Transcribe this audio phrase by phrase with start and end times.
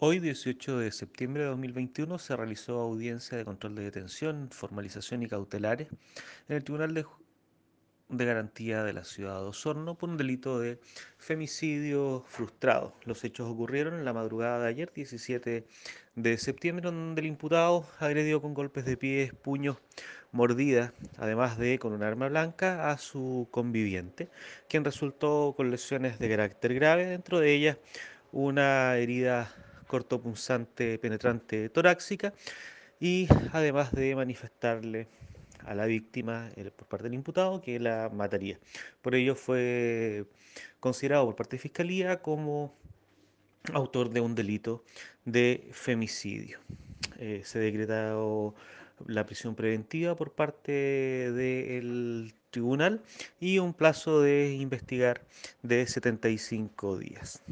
[0.00, 5.26] Hoy, 18 de septiembre de 2021, se realizó audiencia de control de detención, formalización y
[5.26, 5.88] cautelares
[6.48, 7.04] en el Tribunal de,
[8.24, 10.78] Garantía de la Ciudad de Osorno por un delito de
[11.16, 12.94] femicidio frustrado.
[13.06, 15.66] Los hechos ocurrieron en la madrugada de ayer, 17
[16.14, 19.78] de septiembre, donde el imputado agredió con golpes de pies, puños,
[20.30, 24.28] mordidas, además de con un arma blanca, a su conviviente,
[24.68, 27.78] quien resultó con lesiones de carácter grave, dentro de ellas
[28.30, 29.52] una herida
[29.88, 32.32] cortopunzante penetrante torácica
[33.00, 35.08] y además de manifestarle
[35.64, 38.58] a la víctima por parte del imputado que la mataría.
[39.02, 40.24] Por ello fue
[40.80, 42.74] considerado por parte de Fiscalía como
[43.72, 44.84] autor de un delito
[45.24, 46.58] de femicidio.
[47.18, 48.54] Eh, se decretó
[49.06, 50.72] la prisión preventiva por parte
[51.32, 53.02] del tribunal
[53.40, 55.22] y un plazo de investigar
[55.62, 57.42] de 75 días.